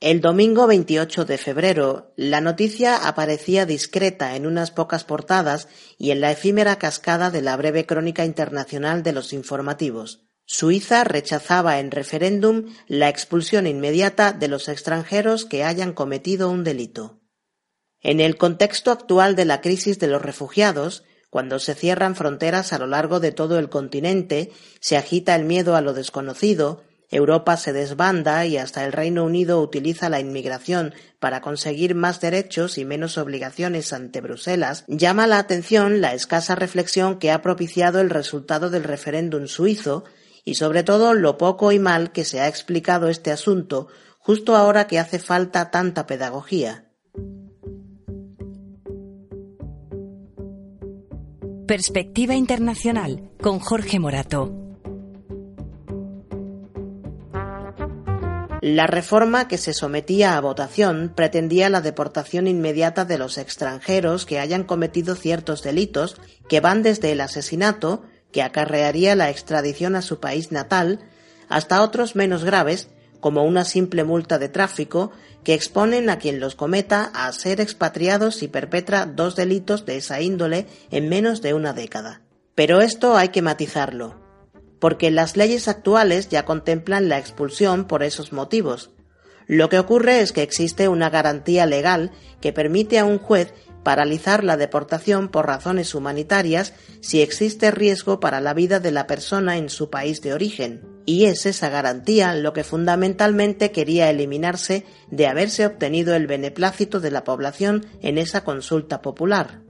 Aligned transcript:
El 0.00 0.20
domingo 0.20 0.68
28 0.68 1.24
de 1.24 1.38
febrero, 1.38 2.12
la 2.14 2.40
noticia 2.40 3.08
aparecía 3.08 3.66
discreta 3.66 4.36
en 4.36 4.46
unas 4.46 4.70
pocas 4.70 5.02
portadas 5.02 5.66
y 5.98 6.12
en 6.12 6.20
la 6.20 6.30
efímera 6.30 6.78
cascada 6.78 7.32
de 7.32 7.42
la 7.42 7.56
breve 7.56 7.84
crónica 7.84 8.24
internacional 8.24 9.02
de 9.02 9.10
los 9.10 9.32
informativos. 9.32 10.28
Suiza 10.44 11.02
rechazaba 11.02 11.80
en 11.80 11.90
referéndum 11.90 12.66
la 12.86 13.08
expulsión 13.08 13.66
inmediata 13.66 14.32
de 14.32 14.46
los 14.46 14.68
extranjeros 14.68 15.44
que 15.44 15.64
hayan 15.64 15.92
cometido 15.92 16.48
un 16.48 16.62
delito. 16.62 17.18
En 18.00 18.20
el 18.20 18.36
contexto 18.36 18.92
actual 18.92 19.34
de 19.34 19.46
la 19.46 19.60
crisis 19.60 19.98
de 19.98 20.06
los 20.06 20.22
refugiados, 20.22 21.02
cuando 21.28 21.58
se 21.58 21.74
cierran 21.74 22.14
fronteras 22.14 22.72
a 22.72 22.78
lo 22.78 22.86
largo 22.86 23.18
de 23.18 23.32
todo 23.32 23.58
el 23.58 23.68
continente, 23.68 24.52
se 24.78 24.96
agita 24.96 25.34
el 25.34 25.44
miedo 25.44 25.74
a 25.74 25.80
lo 25.80 25.92
desconocido, 25.92 26.84
Europa 27.10 27.56
se 27.56 27.72
desbanda 27.72 28.44
y 28.44 28.58
hasta 28.58 28.84
el 28.84 28.92
Reino 28.92 29.24
Unido 29.24 29.60
utiliza 29.60 30.08
la 30.08 30.20
inmigración 30.20 30.94
para 31.18 31.40
conseguir 31.40 31.94
más 31.94 32.20
derechos 32.20 32.76
y 32.76 32.84
menos 32.84 33.16
obligaciones 33.16 33.92
ante 33.92 34.20
Bruselas, 34.20 34.84
llama 34.88 35.26
la 35.26 35.38
atención 35.38 36.00
la 36.00 36.14
escasa 36.14 36.54
reflexión 36.54 37.18
que 37.18 37.30
ha 37.30 37.40
propiciado 37.40 38.00
el 38.00 38.10
resultado 38.10 38.68
del 38.68 38.84
referéndum 38.84 39.46
suizo 39.46 40.04
y 40.44 40.54
sobre 40.54 40.82
todo 40.82 41.14
lo 41.14 41.38
poco 41.38 41.72
y 41.72 41.78
mal 41.78 42.12
que 42.12 42.24
se 42.24 42.40
ha 42.40 42.48
explicado 42.48 43.08
este 43.08 43.30
asunto 43.30 43.88
justo 44.18 44.56
ahora 44.56 44.86
que 44.86 44.98
hace 44.98 45.18
falta 45.18 45.70
tanta 45.70 46.06
pedagogía. 46.06 46.84
Perspectiva 51.66 52.34
Internacional 52.34 53.30
con 53.40 53.58
Jorge 53.58 53.98
Morato. 53.98 54.67
La 58.74 58.86
reforma 58.86 59.48
que 59.48 59.56
se 59.56 59.72
sometía 59.72 60.36
a 60.36 60.40
votación 60.42 61.10
pretendía 61.14 61.70
la 61.70 61.80
deportación 61.80 62.46
inmediata 62.46 63.06
de 63.06 63.16
los 63.16 63.38
extranjeros 63.38 64.26
que 64.26 64.40
hayan 64.40 64.64
cometido 64.64 65.14
ciertos 65.14 65.62
delitos 65.62 66.16
que 66.50 66.60
van 66.60 66.82
desde 66.82 67.12
el 67.12 67.22
asesinato, 67.22 68.02
que 68.30 68.42
acarrearía 68.42 69.16
la 69.16 69.30
extradición 69.30 69.96
a 69.96 70.02
su 70.02 70.20
país 70.20 70.52
natal, 70.52 71.00
hasta 71.48 71.80
otros 71.80 72.14
menos 72.14 72.44
graves, 72.44 72.90
como 73.20 73.42
una 73.44 73.64
simple 73.64 74.04
multa 74.04 74.38
de 74.38 74.50
tráfico, 74.50 75.12
que 75.44 75.54
exponen 75.54 76.10
a 76.10 76.18
quien 76.18 76.38
los 76.38 76.54
cometa 76.54 77.10
a 77.14 77.32
ser 77.32 77.62
expatriados 77.62 78.36
si 78.36 78.48
perpetra 78.48 79.06
dos 79.06 79.34
delitos 79.34 79.86
de 79.86 79.96
esa 79.96 80.20
índole 80.20 80.66
en 80.90 81.08
menos 81.08 81.40
de 81.40 81.54
una 81.54 81.72
década. 81.72 82.20
Pero 82.54 82.82
esto 82.82 83.16
hay 83.16 83.30
que 83.30 83.40
matizarlo 83.40 84.27
porque 84.78 85.10
las 85.10 85.36
leyes 85.36 85.68
actuales 85.68 86.28
ya 86.28 86.44
contemplan 86.44 87.08
la 87.08 87.18
expulsión 87.18 87.86
por 87.86 88.02
esos 88.02 88.32
motivos. 88.32 88.90
Lo 89.46 89.68
que 89.68 89.78
ocurre 89.78 90.20
es 90.20 90.32
que 90.32 90.42
existe 90.42 90.88
una 90.88 91.08
garantía 91.08 91.64
legal 91.64 92.12
que 92.40 92.52
permite 92.52 92.98
a 92.98 93.04
un 93.04 93.18
juez 93.18 93.54
paralizar 93.82 94.44
la 94.44 94.58
deportación 94.58 95.28
por 95.28 95.46
razones 95.46 95.94
humanitarias 95.94 96.74
si 97.00 97.22
existe 97.22 97.70
riesgo 97.70 98.20
para 98.20 98.40
la 98.40 98.52
vida 98.52 98.80
de 98.80 98.90
la 98.90 99.06
persona 99.06 99.56
en 99.56 99.70
su 99.70 99.88
país 99.88 100.20
de 100.20 100.34
origen. 100.34 100.82
Y 101.06 101.24
es 101.24 101.46
esa 101.46 101.70
garantía 101.70 102.34
lo 102.34 102.52
que 102.52 102.64
fundamentalmente 102.64 103.72
quería 103.72 104.10
eliminarse 104.10 104.84
de 105.10 105.26
haberse 105.26 105.64
obtenido 105.64 106.14
el 106.14 106.26
beneplácito 106.26 107.00
de 107.00 107.10
la 107.10 107.24
población 107.24 107.86
en 108.02 108.18
esa 108.18 108.44
consulta 108.44 109.00
popular. 109.00 109.62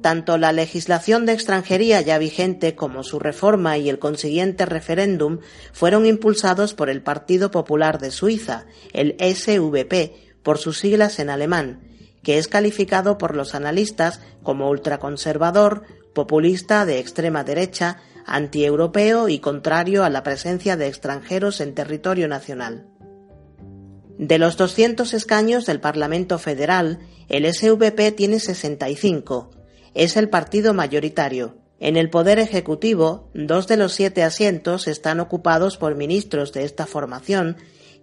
Tanto 0.00 0.38
la 0.38 0.52
legislación 0.52 1.26
de 1.26 1.32
extranjería 1.32 2.00
ya 2.00 2.18
vigente 2.18 2.76
como 2.76 3.02
su 3.02 3.18
reforma 3.18 3.78
y 3.78 3.88
el 3.88 3.98
consiguiente 3.98 4.64
referéndum 4.64 5.40
fueron 5.72 6.06
impulsados 6.06 6.74
por 6.74 6.88
el 6.88 7.02
Partido 7.02 7.50
Popular 7.50 7.98
de 7.98 8.12
Suiza, 8.12 8.66
el 8.92 9.16
SVP, 9.18 10.14
por 10.44 10.58
sus 10.58 10.78
siglas 10.78 11.18
en 11.18 11.30
alemán, 11.30 11.80
que 12.22 12.38
es 12.38 12.46
calificado 12.46 13.18
por 13.18 13.34
los 13.34 13.54
analistas 13.54 14.20
como 14.42 14.70
ultraconservador, 14.70 15.82
populista 16.14 16.86
de 16.86 17.00
extrema 17.00 17.42
derecha, 17.42 17.98
antieuropeo 18.24 19.28
y 19.28 19.40
contrario 19.40 20.04
a 20.04 20.10
la 20.10 20.22
presencia 20.22 20.76
de 20.76 20.86
extranjeros 20.86 21.60
en 21.60 21.74
territorio 21.74 22.28
nacional. 22.28 22.86
De 24.18 24.38
los 24.38 24.56
200 24.56 25.14
escaños 25.14 25.66
del 25.66 25.80
Parlamento 25.80 26.38
Federal, 26.38 26.98
el 27.28 27.52
SVP 27.52 28.12
tiene 28.12 28.40
65, 28.40 29.50
es 29.94 30.16
el 30.16 30.28
partido 30.28 30.74
mayoritario. 30.74 31.56
En 31.80 31.96
el 31.96 32.10
Poder 32.10 32.38
Ejecutivo, 32.38 33.30
dos 33.34 33.68
de 33.68 33.76
los 33.76 33.92
siete 33.92 34.22
asientos 34.22 34.88
están 34.88 35.20
ocupados 35.20 35.76
por 35.76 35.94
ministros 35.94 36.52
de 36.52 36.64
esta 36.64 36.86
formación, 36.86 37.56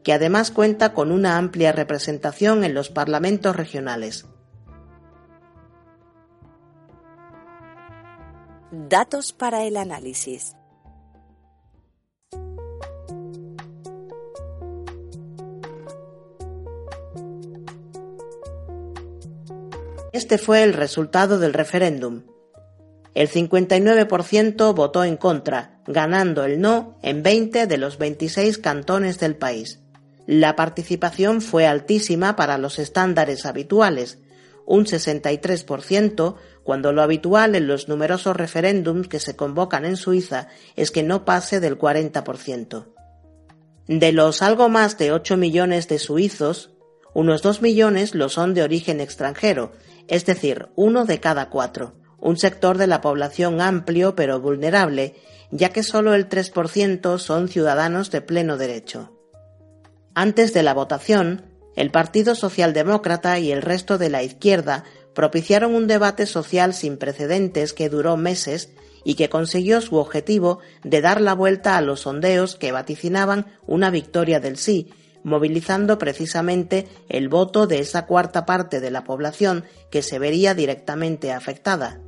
que 0.04 0.14
además 0.14 0.52
cuenta 0.52 0.94
con 0.94 1.12
una 1.12 1.38
amplia 1.38 1.72
representación 1.72 2.64
en 2.64 2.74
los 2.74 2.90
parlamentos 2.90 3.56
regionales. 3.56 4.26
Datos 8.72 9.34
para 9.34 9.64
el 9.64 9.78
análisis. 9.78 10.56
Este 20.16 20.38
fue 20.38 20.64
el 20.64 20.72
resultado 20.72 21.40
del 21.40 21.52
referéndum. 21.52 22.24
El 23.16 23.30
59% 23.30 24.74
votó 24.74 25.04
en 25.04 25.18
contra, 25.18 25.82
ganando 25.88 26.46
el 26.46 26.62
no 26.62 26.98
en 27.04 27.22
20 27.22 27.68
de 27.68 27.78
los 27.78 27.98
26 27.98 28.58
cantones 28.60 29.20
del 29.20 29.36
país. 29.36 29.82
La 30.26 30.56
participación 30.56 31.42
fue 31.42 31.68
altísima 31.68 32.38
para 32.38 32.58
los 32.58 32.80
estándares 32.80 33.46
habituales, 33.46 34.20
un 34.66 34.86
63%, 34.86 36.36
cuando 36.64 36.94
lo 36.94 37.02
habitual 37.02 37.54
en 37.54 37.68
los 37.68 37.90
numerosos 37.90 38.38
referéndums 38.38 39.10
que 39.10 39.20
se 39.20 39.36
convocan 39.36 39.84
en 39.84 39.98
Suiza 39.98 40.48
es 40.78 40.92
que 40.92 41.04
no 41.04 41.26
pase 41.26 41.60
del 41.60 41.78
40%. 41.78 42.86
De 43.88 44.14
los 44.14 44.42
algo 44.42 44.70
más 44.70 44.98
de 44.98 45.12
8 45.12 45.36
millones 45.36 45.90
de 45.90 46.00
suizos, 46.00 46.72
unos 47.14 47.42
2 47.42 47.62
millones 47.62 48.16
lo 48.16 48.30
son 48.30 48.54
de 48.54 48.64
origen 48.64 49.00
extranjero, 49.00 49.72
es 50.08 50.26
decir, 50.26 50.70
uno 50.76 51.06
de 51.06 51.20
cada 51.20 51.50
cuatro, 51.50 51.94
un 52.20 52.38
sector 52.38 52.78
de 52.78 52.88
la 52.88 53.02
población 53.02 53.62
amplio 53.62 54.16
pero 54.16 54.40
vulnerable, 54.40 55.16
ya 55.52 55.70
que 55.70 55.84
solo 55.84 56.14
el 56.14 56.28
3% 56.30 57.18
son 57.20 57.48
ciudadanos 57.48 58.12
de 58.12 58.22
pleno 58.22 58.58
derecho. 58.58 59.12
Antes 60.14 60.54
de 60.54 60.64
la 60.64 60.74
votación, 60.74 61.46
el 61.76 61.92
Partido 61.92 62.36
Socialdemócrata 62.36 63.38
y 63.40 63.52
el 63.52 63.62
resto 63.62 63.98
de 63.98 64.10
la 64.10 64.24
izquierda 64.24 64.86
propiciaron 65.14 65.76
un 65.76 65.88
debate 65.88 66.26
social 66.26 66.74
sin 66.74 66.98
precedentes 66.98 67.74
que 67.74 67.90
duró 67.90 68.18
meses 68.18 68.70
y 69.04 69.16
que 69.16 69.30
consiguió 69.30 69.82
su 69.82 69.98
objetivo 69.98 70.60
de 70.84 71.02
dar 71.02 71.22
la 71.22 71.34
vuelta 71.34 71.78
a 71.78 71.82
los 71.82 72.02
sondeos 72.02 72.56
que 72.56 72.72
vaticinaban 72.72 73.46
una 73.68 73.92
victoria 73.92 74.40
del 74.40 74.58
sí, 74.58 74.92
movilizando 75.26 75.98
precisamente 75.98 76.88
el 77.10 77.30
voto 77.30 77.66
de 77.66 77.80
esa 77.80 78.06
cuarta 78.06 78.46
parte 78.46 78.80
de 78.80 78.92
la 78.92 79.04
población 79.04 79.66
que 79.90 80.04
se 80.04 80.20
vería 80.20 80.54
directamente 80.54 81.34
afectada. 81.34 82.00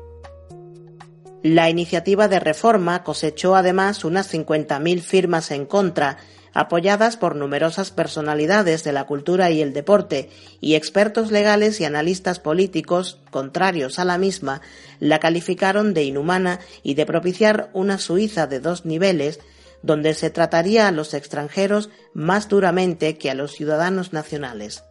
La 1.41 1.69
iniciativa 1.69 2.27
de 2.27 2.39
reforma 2.39 3.03
cosechó 3.03 3.55
además 3.55 4.05
unas 4.05 4.31
50.000 4.31 5.01
firmas 5.01 5.49
en 5.49 5.65
contra, 5.65 6.17
apoyadas 6.53 7.17
por 7.17 7.35
numerosas 7.35 7.89
personalidades 7.89 8.83
de 8.83 8.91
la 8.91 9.05
cultura 9.05 9.49
y 9.49 9.61
el 9.61 9.73
deporte, 9.73 10.29
y 10.61 10.75
expertos 10.75 11.31
legales 11.31 11.81
y 11.81 11.85
analistas 11.85 12.39
políticos, 12.39 13.19
contrarios 13.31 13.97
a 13.97 14.05
la 14.05 14.19
misma, 14.19 14.61
la 14.99 15.19
calificaron 15.19 15.95
de 15.95 16.03
inhumana 16.03 16.59
y 16.83 16.93
de 16.93 17.07
propiciar 17.07 17.71
una 17.73 17.97
Suiza 17.97 18.45
de 18.45 18.59
dos 18.59 18.85
niveles 18.85 19.39
donde 19.87 20.13
se 20.13 20.29
trataría 20.29 20.87
a 20.87 20.91
los 20.91 21.15
extranjeros 21.15 21.89
más 22.13 22.47
duramente 22.47 23.17
que 23.17 23.31
a 23.31 23.33
los 23.33 23.53
ciudadanos 23.53 24.13
nacionales. 24.13 24.83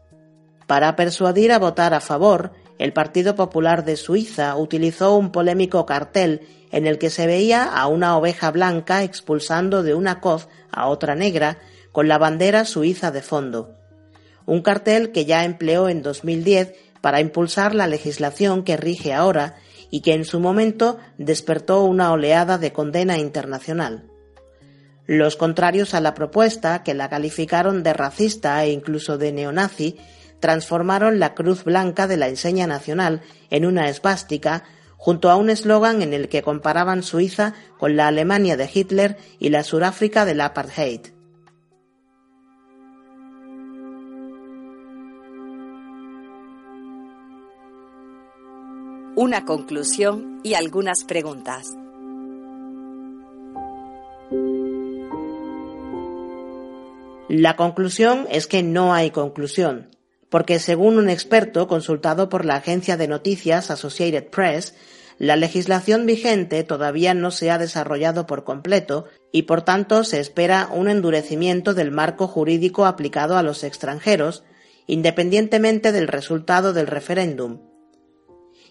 Para 0.66 0.96
persuadir 0.96 1.52
a 1.52 1.60
votar 1.60 1.94
a 1.94 2.00
favor, 2.00 2.52
el 2.78 2.92
Partido 2.92 3.36
Popular 3.36 3.84
de 3.84 3.96
Suiza 3.96 4.56
utilizó 4.56 5.14
un 5.14 5.30
polémico 5.30 5.86
cartel 5.86 6.40
en 6.72 6.86
el 6.86 6.98
que 6.98 7.10
se 7.10 7.26
veía 7.26 7.64
a 7.64 7.86
una 7.86 8.16
oveja 8.16 8.50
blanca 8.50 9.04
expulsando 9.04 9.82
de 9.82 9.94
una 9.94 10.20
coz 10.20 10.48
a 10.72 10.88
otra 10.88 11.14
negra 11.14 11.58
con 11.92 12.08
la 12.08 12.18
bandera 12.18 12.64
suiza 12.64 13.10
de 13.10 13.22
fondo. 13.22 13.74
Un 14.46 14.62
cartel 14.62 15.12
que 15.12 15.24
ya 15.24 15.44
empleó 15.44 15.88
en 15.88 16.02
2010 16.02 16.74
para 17.00 17.20
impulsar 17.20 17.74
la 17.74 17.86
legislación 17.86 18.64
que 18.64 18.76
rige 18.76 19.12
ahora 19.12 19.56
y 19.90 20.00
que 20.00 20.14
en 20.14 20.24
su 20.24 20.40
momento 20.40 20.98
despertó 21.18 21.84
una 21.84 22.10
oleada 22.12 22.58
de 22.58 22.72
condena 22.72 23.18
internacional. 23.18 24.10
Los 25.06 25.36
contrarios 25.36 25.94
a 25.94 26.00
la 26.00 26.14
propuesta, 26.14 26.82
que 26.82 26.94
la 26.94 27.08
calificaron 27.08 27.82
de 27.84 27.92
racista 27.92 28.64
e 28.64 28.72
incluso 28.72 29.18
de 29.18 29.32
neonazi, 29.32 29.96
transformaron 30.40 31.20
la 31.20 31.34
cruz 31.34 31.64
blanca 31.64 32.06
de 32.06 32.16
la 32.16 32.28
enseña 32.28 32.66
nacional 32.66 33.22
en 33.50 33.66
una 33.66 33.88
esvástica 33.88 34.64
junto 34.96 35.30
a 35.30 35.36
un 35.36 35.50
eslogan 35.50 36.02
en 36.02 36.12
el 36.12 36.28
que 36.28 36.42
comparaban 36.42 37.04
Suiza 37.04 37.54
con 37.78 37.96
la 37.96 38.08
Alemania 38.08 38.56
de 38.56 38.68
Hitler 38.72 39.16
y 39.38 39.50
la 39.50 39.62
Suráfrica 39.62 40.24
del 40.24 40.40
apartheid. 40.40 41.00
Una 49.14 49.44
conclusión 49.44 50.40
y 50.42 50.54
algunas 50.54 51.04
preguntas. 51.04 51.85
La 57.28 57.56
conclusión 57.56 58.28
es 58.30 58.46
que 58.46 58.62
no 58.62 58.94
hay 58.94 59.10
conclusión, 59.10 59.90
porque 60.28 60.60
según 60.60 60.96
un 60.96 61.10
experto 61.10 61.66
consultado 61.66 62.28
por 62.28 62.44
la 62.44 62.54
agencia 62.54 62.96
de 62.96 63.08
noticias 63.08 63.72
Associated 63.72 64.28
Press, 64.28 64.74
la 65.18 65.34
legislación 65.34 66.06
vigente 66.06 66.62
todavía 66.62 67.14
no 67.14 67.32
se 67.32 67.50
ha 67.50 67.58
desarrollado 67.58 68.28
por 68.28 68.44
completo 68.44 69.06
y 69.32 69.42
por 69.42 69.62
tanto 69.62 70.04
se 70.04 70.20
espera 70.20 70.68
un 70.72 70.88
endurecimiento 70.88 71.74
del 71.74 71.90
marco 71.90 72.28
jurídico 72.28 72.86
aplicado 72.86 73.36
a 73.36 73.42
los 73.42 73.64
extranjeros, 73.64 74.44
independientemente 74.86 75.90
del 75.90 76.06
resultado 76.06 76.72
del 76.72 76.86
referéndum. 76.86 77.58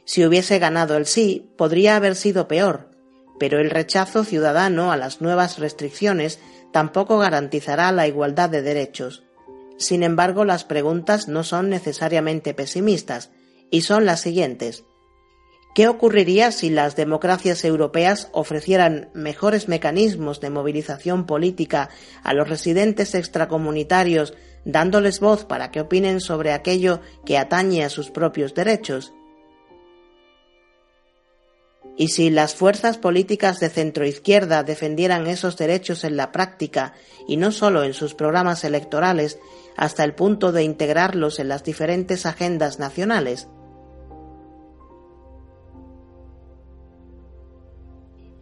Si 0.06 0.24
hubiese 0.24 0.60
ganado 0.60 0.96
el 0.96 1.08
sí, 1.08 1.52
podría 1.58 1.98
haber 1.98 2.16
sido 2.16 2.48
peor, 2.48 2.95
pero 3.40 3.60
el 3.60 3.70
rechazo 3.70 4.24
ciudadano 4.24 4.92
a 4.92 4.98
las 4.98 5.22
nuevas 5.22 5.60
restricciones 5.60 6.40
tampoco 6.72 7.18
garantizará 7.18 7.92
la 7.92 8.08
igualdad 8.08 8.50
de 8.50 8.62
derechos. 8.62 9.24
Sin 9.78 10.04
embargo, 10.04 10.46
las 10.46 10.64
preguntas 10.64 11.28
no 11.28 11.44
son 11.44 11.70
necesariamente 11.70 12.54
pesimistas, 12.54 13.32
y 13.72 13.82
son 13.82 14.06
las 14.06 14.22
siguientes. 14.22 14.84
¿Qué 15.74 15.90
ocurriría 15.90 16.54
si 16.54 16.70
las 16.70 16.96
democracias 16.96 17.66
europeas 17.66 18.30
ofrecieran 18.32 19.10
mejores 19.14 19.68
mecanismos 19.68 20.40
de 20.40 20.50
movilización 20.50 21.26
política 21.26 21.90
a 22.24 22.34
los 22.34 22.48
residentes 22.48 23.14
extracomunitarios, 23.14 24.34
dándoles 24.64 25.20
voz 25.20 25.44
para 25.44 25.72
que 25.72 25.82
opinen 25.82 26.22
sobre 26.22 26.54
aquello 26.54 27.02
que 27.26 27.38
atañe 27.38 27.84
a 27.84 27.90
sus 27.90 28.10
propios 28.10 28.54
derechos? 28.54 29.14
Y 31.98 32.10
si 32.10 32.30
las 32.30 32.56
fuerzas 32.56 32.98
políticas 32.98 33.60
de 33.60 33.70
centroizquierda 33.70 34.64
defendieran 34.64 35.28
esos 35.28 35.58
derechos 35.58 36.04
en 36.04 36.18
la 36.18 36.32
práctica 36.32 36.94
y 37.28 37.38
no 37.38 37.52
solo 37.52 37.84
en 37.84 37.94
sus 37.94 38.16
programas 38.16 38.64
electorales, 38.64 39.40
hasta 39.78 40.04
el 40.04 40.14
punto 40.14 40.52
de 40.52 40.64
integrarlos 40.64 41.40
en 41.40 41.48
las 41.48 41.64
diferentes 41.64 42.26
agendas 42.26 42.80
nacionales, 42.80 43.48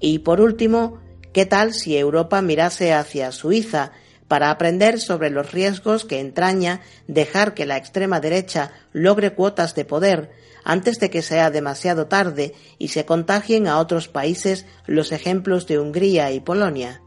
Y 0.05 0.19
por 0.19 0.41
último, 0.41 0.99
¿qué 1.31 1.45
tal 1.45 1.73
si 1.73 1.97
Europa 1.97 2.41
mirase 2.41 2.91
hacia 2.91 3.31
Suiza 3.31 3.93
para 4.33 4.49
aprender 4.49 4.99
sobre 4.99 5.29
los 5.29 5.51
riesgos 5.51 6.05
que 6.05 6.19
entraña 6.19 6.81
dejar 7.07 7.53
que 7.53 7.67
la 7.67 7.77
extrema 7.77 8.19
derecha 8.19 8.71
logre 8.91 9.35
cuotas 9.35 9.75
de 9.75 9.85
poder 9.85 10.31
antes 10.63 10.97
de 10.97 11.11
que 11.11 11.21
sea 11.21 11.51
demasiado 11.51 12.07
tarde 12.07 12.55
y 12.79 12.87
se 12.87 13.05
contagien 13.05 13.67
a 13.67 13.77
otros 13.77 14.07
países 14.07 14.65
los 14.87 15.11
ejemplos 15.11 15.67
de 15.67 15.77
Hungría 15.77 16.31
y 16.31 16.39
Polonia? 16.39 17.03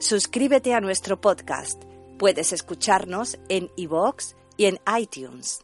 Suscríbete 0.00 0.74
a 0.74 0.80
nuestro 0.80 1.20
podcast. 1.20 1.80
Puedes 2.18 2.52
escucharnos 2.52 3.38
en 3.48 3.70
iVoox 3.76 4.34
y 4.56 4.64
en 4.64 4.80
iTunes. 4.98 5.63